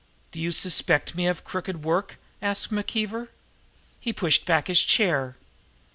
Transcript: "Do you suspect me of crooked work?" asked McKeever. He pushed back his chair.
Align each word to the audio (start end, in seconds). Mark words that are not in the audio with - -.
"Do 0.31 0.39
you 0.39 0.51
suspect 0.51 1.13
me 1.13 1.27
of 1.27 1.43
crooked 1.43 1.83
work?" 1.83 2.17
asked 2.41 2.71
McKeever. 2.71 3.27
He 3.99 4.11
pushed 4.11 4.47
back 4.47 4.65
his 4.65 4.83
chair. 4.83 5.35